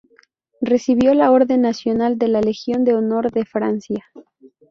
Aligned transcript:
Recibió 0.61 1.13
la 1.13 1.29
Orden 1.31 1.61
Nacional 1.61 2.17
de 2.17 2.27
la 2.27 2.41
Legión 2.41 2.83
de 2.85 2.95
Honor 2.95 3.29
de 3.29 3.45
Francia. 3.45 4.03